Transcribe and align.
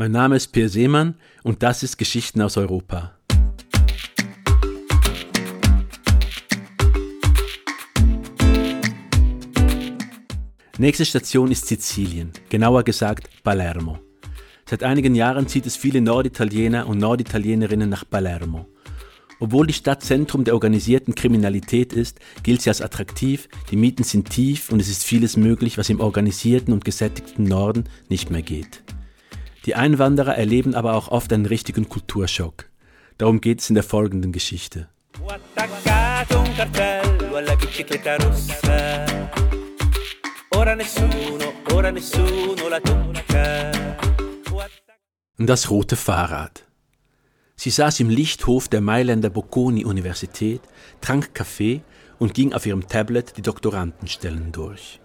Mein 0.00 0.12
Name 0.12 0.36
ist 0.36 0.52
Pierre 0.52 0.68
Seemann 0.68 1.16
und 1.42 1.64
das 1.64 1.82
ist 1.82 1.98
Geschichten 1.98 2.40
aus 2.40 2.56
Europa. 2.56 3.18
Nächste 10.78 11.04
Station 11.04 11.50
ist 11.50 11.66
Sizilien, 11.66 12.30
genauer 12.48 12.84
gesagt 12.84 13.28
Palermo. 13.42 13.98
Seit 14.66 14.84
einigen 14.84 15.16
Jahren 15.16 15.48
zieht 15.48 15.66
es 15.66 15.76
viele 15.76 16.00
Norditaliener 16.00 16.86
und 16.86 16.98
Norditalienerinnen 16.98 17.90
nach 17.90 18.08
Palermo. 18.08 18.68
Obwohl 19.40 19.66
die 19.66 19.72
Stadt 19.72 20.04
Zentrum 20.04 20.44
der 20.44 20.54
organisierten 20.54 21.16
Kriminalität 21.16 21.92
ist, 21.92 22.20
gilt 22.44 22.62
sie 22.62 22.70
als 22.70 22.82
attraktiv, 22.82 23.48
die 23.72 23.76
Mieten 23.76 24.04
sind 24.04 24.30
tief 24.30 24.70
und 24.70 24.78
es 24.78 24.88
ist 24.88 25.02
vieles 25.02 25.36
möglich, 25.36 25.76
was 25.76 25.90
im 25.90 25.98
organisierten 25.98 26.72
und 26.72 26.84
gesättigten 26.84 27.42
Norden 27.46 27.82
nicht 28.08 28.30
mehr 28.30 28.42
geht. 28.42 28.84
Die 29.68 29.74
Einwanderer 29.74 30.34
erleben 30.34 30.74
aber 30.74 30.94
auch 30.94 31.08
oft 31.08 31.30
einen 31.30 31.44
richtigen 31.44 31.90
Kulturschock. 31.90 32.70
Darum 33.18 33.42
geht 33.42 33.60
es 33.60 33.68
in 33.68 33.74
der 33.74 33.84
folgenden 33.84 34.32
Geschichte. 34.32 34.88
Das 45.36 45.70
rote 45.70 45.96
Fahrrad. 45.96 46.64
Sie 47.54 47.68
saß 47.68 48.00
im 48.00 48.08
Lichthof 48.08 48.68
der 48.68 48.80
Mailänder 48.80 49.28
Bocconi-Universität, 49.28 50.62
trank 51.02 51.34
Kaffee 51.34 51.82
und 52.18 52.32
ging 52.32 52.54
auf 52.54 52.64
ihrem 52.64 52.88
Tablet 52.88 53.36
die 53.36 53.42
Doktorandenstellen 53.42 54.50
durch. 54.50 54.98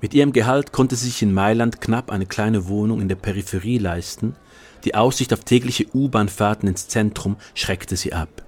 Mit 0.00 0.12
ihrem 0.14 0.32
Gehalt 0.32 0.72
konnte 0.72 0.94
sie 0.94 1.06
sich 1.06 1.22
in 1.22 1.32
Mailand 1.32 1.80
knapp 1.80 2.10
eine 2.10 2.26
kleine 2.26 2.68
Wohnung 2.68 3.00
in 3.00 3.08
der 3.08 3.16
Peripherie 3.16 3.78
leisten, 3.78 4.36
die 4.84 4.94
Aussicht 4.94 5.32
auf 5.32 5.40
tägliche 5.40 5.86
U-Bahn-Fahrten 5.94 6.68
ins 6.68 6.86
Zentrum 6.88 7.36
schreckte 7.54 7.96
sie 7.96 8.12
ab. 8.12 8.44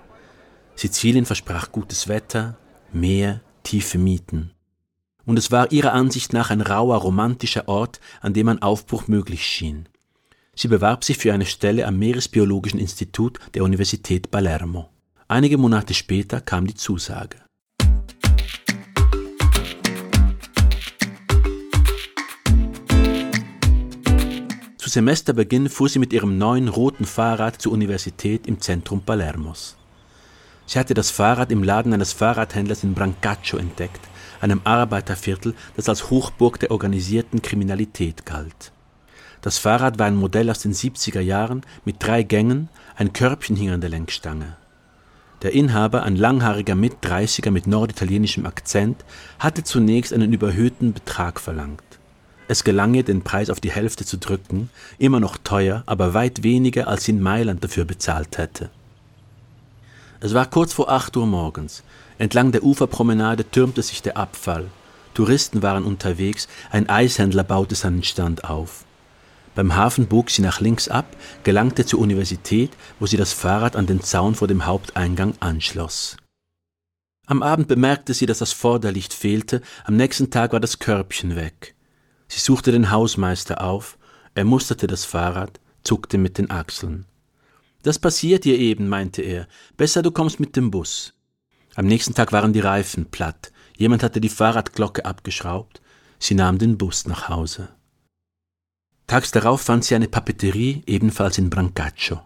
Sizilien 0.77 1.25
versprach 1.25 1.73
gutes 1.73 2.07
Wetter, 2.07 2.57
Meer, 2.93 3.41
tiefe 3.65 3.99
Mieten. 3.99 4.53
Und 5.27 5.39
es 5.39 5.51
war 5.51 5.73
ihrer 5.73 5.93
Ansicht 5.93 6.33
nach 6.33 6.51
ein 6.51 6.61
rauer, 6.61 6.97
romantischer 6.99 7.69
Ort, 7.69 8.01
an 8.21 8.33
dem 8.33 8.49
ein 8.49 8.63
Aufbruch 8.63 9.09
möglich 9.09 9.45
schien. 9.45 9.89
Sie 10.55 10.69
bewarb 10.69 11.05
sich 11.05 11.19
für 11.19 11.33
eine 11.33 11.47
Stelle 11.47 11.87
am 11.87 11.99
Meeresbiologischen 11.99 12.81
Institut 12.81 13.39
der 13.55 13.65
Universität 13.65 14.31
Palermo. 14.31 14.89
Einige 15.29 15.59
Monate 15.59 15.93
später 15.93 16.41
kam 16.41 16.67
die 16.67 16.75
Zusage. 16.75 17.48
Zu 24.89 24.95
Semesterbeginn 24.95 25.69
fuhr 25.69 25.91
sie 25.91 25.99
mit 25.99 26.15
ihrem 26.15 26.39
neuen 26.39 26.67
roten 26.69 27.05
Fahrrad 27.05 27.61
zur 27.61 27.73
Universität 27.73 28.47
im 28.47 28.59
Zentrum 28.63 29.03
Palermos. 29.03 29.77
Sie 30.65 30.79
hatte 30.79 30.95
das 30.95 31.11
Fahrrad 31.11 31.53
im 31.53 31.63
Laden 31.63 31.93
eines 31.93 32.15
Fahrradhändlers 32.15 32.85
in 32.85 32.95
Brancaccio 32.95 33.59
entdeckt, 33.59 34.01
einem 34.41 34.63
Arbeiterviertel, 34.65 35.55
das 35.77 35.91
als 35.91 36.09
Hochburg 36.09 36.59
der 36.61 36.71
organisierten 36.71 37.43
Kriminalität 37.43 38.25
galt. 38.25 38.73
Das 39.43 39.59
Fahrrad 39.59 39.99
war 39.99 40.07
ein 40.07 40.17
Modell 40.17 40.49
aus 40.49 40.61
den 40.61 40.73
70er 40.73 41.21
Jahren 41.21 41.67
mit 41.85 41.97
drei 41.99 42.23
Gängen, 42.23 42.71
ein 42.97 43.13
Körbchen 43.13 43.57
hing 43.57 43.69
an 43.69 43.83
der 43.83 43.91
Lenkstange. 43.91 44.57
Der 45.43 45.53
Inhaber, 45.53 46.03
ein 46.03 46.17
langhaariger 46.17 46.77
Mit-30er 46.77 47.51
mit 47.51 47.67
norditalienischem 47.67 48.47
Akzent, 48.47 49.05
hatte 49.39 49.65
zunächst 49.65 50.15
einen 50.15 50.33
überhöhten 50.33 50.95
Betrag 50.95 51.41
verlangt. 51.41 51.88
Es 52.49 52.65
gelang 52.65 52.95
ihr, 52.95 53.03
den 53.03 53.23
Preis 53.23 53.51
auf 53.51 53.61
die 53.61 53.71
Hälfte 53.71 54.07
zu 54.07 54.17
drücken, 54.17 54.71
immer 54.99 55.21
noch 55.21 55.37
teuer, 55.37 55.83
aber 55.85 56.15
weit 56.15 56.43
weniger, 56.43 56.89
als 56.89 57.05
sie 57.05 57.13
in 57.13 57.21
Mailand 57.21 57.63
dafür 57.63 57.85
bezahlt 57.85 58.39
hätte. 58.39 58.71
Es 60.21 60.33
war 60.33 60.47
kurz 60.47 60.73
vor 60.73 60.91
acht 60.91 61.15
Uhr 61.17 61.27
morgens. 61.27 61.85
Entlang 62.17 62.51
der 62.51 62.65
Uferpromenade 62.65 63.49
türmte 63.49 63.83
sich 63.83 64.01
der 64.01 64.17
Abfall. 64.17 64.67
Touristen 65.13 65.63
waren 65.63 65.85
unterwegs, 65.85 66.49
ein 66.71 66.89
Eishändler 66.89 67.45
baute 67.45 67.75
seinen 67.75 68.03
Stand 68.03 68.45
auf. 68.45 68.85
Beim 69.55 69.77
Hafen 69.77 70.07
bog 70.07 70.31
sie 70.31 70.43
nach 70.43 70.61
links 70.61 70.89
ab, 70.89 71.07
gelangte 71.45 71.85
zur 71.85 72.01
Universität, 72.01 72.71
wo 72.99 73.07
sie 73.07 73.17
das 73.17 73.33
Fahrrad 73.33 73.77
an 73.77 73.87
den 73.87 74.01
Zaun 74.01 74.35
vor 74.35 74.49
dem 74.49 74.65
Haupteingang 74.65 75.35
anschloss. 75.41 76.17
Am 77.27 77.43
Abend 77.43 77.69
bemerkte 77.69 78.15
sie, 78.15 78.25
dass 78.25 78.39
das 78.39 78.53
Vorderlicht 78.53 79.13
fehlte, 79.13 79.61
am 79.85 79.97
nächsten 79.97 80.31
Tag 80.31 80.53
war 80.53 80.61
das 80.61 80.79
Körbchen 80.79 81.37
weg. 81.37 81.75
Sie 82.29 82.41
suchte 82.41 82.73
den 82.73 82.91
Hausmeister 82.91 83.63
auf, 83.63 83.99
er 84.35 84.45
musterte 84.45 84.87
das 84.87 85.05
Fahrrad, 85.05 85.61
zuckte 85.83 86.19
mit 86.19 86.39
den 86.39 86.51
Achseln. 86.51 87.07
Das 87.83 87.99
passiert 87.99 88.45
dir 88.45 88.59
eben, 88.59 88.89
meinte 88.89 89.23
er. 89.23 89.49
Besser 89.77 90.03
du 90.03 90.11
kommst 90.11 90.41
mit 90.41 90.57
dem 90.57 90.71
Bus. 90.71 91.15
Am 91.75 91.87
nächsten 91.87 92.15
Tag 92.15 92.33
waren 92.33 92.53
die 92.53 92.61
Reifen 92.61 93.07
platt. 93.07 93.53
Jemand 93.77 94.03
hatte 94.03 94.21
die 94.21 94.29
Fahrradglocke 94.29 95.05
abgeschraubt. 95.05 95.81
Sie 96.19 96.35
nahm 96.35 96.59
den 96.59 96.77
Bus 96.77 97.07
nach 97.07 97.29
Hause. 97.29 97.69
Tags 99.07 99.31
darauf 99.31 99.63
fand 99.63 99.85
sie 99.85 99.95
eine 99.95 100.09
Papeterie, 100.09 100.83
ebenfalls 100.87 101.39
in 101.39 101.49
Brancaccio. 101.49 102.21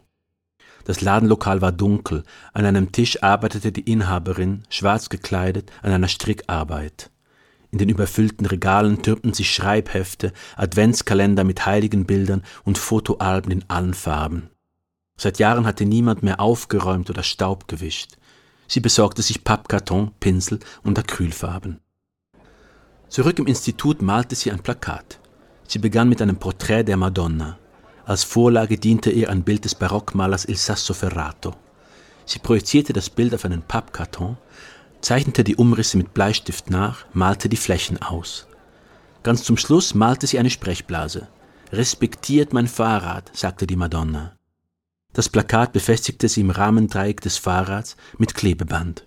Das 0.85 1.01
Ladenlokal 1.01 1.61
war 1.61 1.71
dunkel. 1.71 2.25
An 2.53 2.65
einem 2.65 2.91
Tisch 2.91 3.23
arbeitete 3.23 3.71
die 3.71 3.89
Inhaberin, 3.91 4.65
schwarz 4.69 5.09
gekleidet, 5.09 5.71
an 5.83 5.93
einer 5.93 6.09
Strickarbeit. 6.09 7.11
In 7.73 7.79
den 7.79 7.89
überfüllten 7.89 8.45
Regalen 8.45 9.03
türmten 9.03 9.33
sich 9.33 9.53
Schreibhefte, 9.53 10.33
Adventskalender 10.57 11.43
mit 11.43 11.65
Heiligenbildern 11.65 12.43
und 12.65 12.77
Fotoalben 12.77 13.51
in 13.51 13.65
allen 13.69 13.95
Farben. 13.95 14.51
Seit 15.17 15.39
Jahren 15.39 15.67
hatte 15.67 15.87
niemand 15.87 16.23
mehr 16.23 16.39
aufgeräumt 16.39 17.09
oder 17.09 17.23
Staub 17.23 17.69
gewischt. 17.69 18.19
Sie 18.69 18.81
besorgte 18.81 19.23
sich 19.23 19.43
Pappkarton, 19.43 20.13
Pinsel 20.21 20.61
und 20.83 20.99
Acrylfarben. 20.99 21.81
Zurück 23.09 23.39
im 23.39 23.47
Institut 23.47 24.03
malte 24.03 24.35
sie 24.35 24.51
ein 24.51 24.63
Plakat. 24.63 25.19
Sie 25.67 25.79
begann 25.79 26.11
mit 26.11 26.21
einem 26.21 26.37
Porträt 26.37 26.85
der 26.85 26.99
Madonna. 26.99 27.59
Als 28.05 28.25
Vorlage 28.25 28.77
diente 28.77 29.11
ihr 29.11 29.31
ein 29.31 29.45
Bild 29.45 29.65
des 29.65 29.75
Barockmalers 29.75 30.45
Il 30.45 30.57
Sasso 30.57 30.93
Ferrato. 30.93 31.55
Sie 32.27 32.39
projizierte 32.39 32.93
das 32.93 33.09
Bild 33.09 33.35
auf 33.35 33.45
einen 33.45 33.63
Pappkarton, 33.63 34.37
zeichnete 35.03 35.45
die 35.45 35.57
Umrisse 35.57 35.99
mit 35.99 36.15
Bleistift 36.15 36.71
nach, 36.71 37.05
malte 37.13 37.49
die 37.49 37.57
Flächen 37.57 38.01
aus. 38.01 38.47
Ganz 39.23 39.43
zum 39.43 39.57
Schluss 39.57 39.95
malte 39.95 40.27
sie 40.27 40.39
eine 40.39 40.51
Sprechblase. 40.51 41.29
Respektiert 41.73 42.53
mein 42.53 42.69
Fahrrad, 42.69 43.31
sagte 43.35 43.67
die 43.67 43.77
Madonna. 43.77 44.37
Das 45.13 45.29
Plakat 45.29 45.73
befestigte 45.73 46.29
sie 46.29 46.41
im 46.41 46.51
Rahmendreieck 46.51 47.21
des 47.21 47.37
Fahrrads 47.37 47.97
mit 48.19 48.35
Klebeband. 48.35 49.07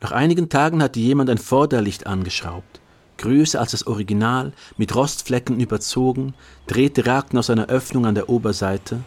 Nach 0.00 0.12
einigen 0.12 0.48
Tagen 0.48 0.82
hatte 0.82 1.00
jemand 1.00 1.30
ein 1.30 1.38
Vorderlicht 1.38 2.06
angeschraubt, 2.06 2.80
größer 3.18 3.60
als 3.60 3.72
das 3.72 3.86
Original, 3.86 4.52
mit 4.76 4.94
Rostflecken 4.94 5.58
überzogen, 5.60 6.34
Drähte 6.66 7.06
ragten 7.06 7.38
aus 7.38 7.50
einer 7.50 7.68
Öffnung 7.68 8.06
an 8.06 8.14
der 8.14 8.28
Oberseite. 8.28 9.00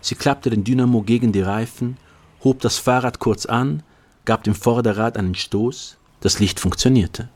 Sie 0.00 0.14
klappte 0.14 0.50
den 0.50 0.64
Dynamo 0.64 1.02
gegen 1.02 1.32
die 1.32 1.42
Reifen, 1.42 1.96
hob 2.42 2.60
das 2.60 2.78
Fahrrad 2.78 3.18
kurz 3.18 3.46
an, 3.46 3.82
gab 4.26 4.44
dem 4.44 4.54
Vorderrad 4.54 5.16
einen 5.16 5.34
Stoß, 5.34 5.96
das 6.20 6.38
Licht 6.38 6.60
funktionierte. 6.60 7.30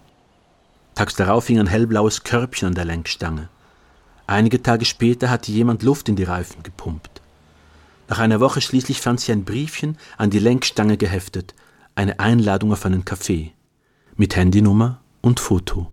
Tags 0.95 1.15
darauf 1.15 1.47
hing 1.47 1.59
ein 1.59 1.67
hellblaues 1.67 2.25
Körbchen 2.25 2.69
an 2.69 2.75
der 2.75 2.85
Lenkstange. 2.85 3.49
Einige 4.27 4.63
Tage 4.63 4.85
später 4.85 5.31
hatte 5.31 5.51
jemand 5.51 5.83
Luft 5.83 6.09
in 6.09 6.17
die 6.17 6.25
Reifen 6.25 6.63
gepumpt. 6.63 7.23
Nach 8.09 8.19
einer 8.19 8.41
Woche 8.41 8.61
schließlich 8.61 9.01
fand 9.01 9.21
sie 9.21 9.33
ein 9.33 9.45
Briefchen 9.45 9.97
an 10.19 10.31
die 10.31 10.41
Lenkstange 10.41 10.97
geheftet, 10.97 11.55
eine 11.95 12.19
Einladung 12.19 12.73
auf 12.73 12.85
einen 12.85 13.05
Kaffee, 13.05 13.53
mit 14.17 14.37
Handynummer 14.37 15.01
und 15.21 15.41
Foto. 15.41 15.93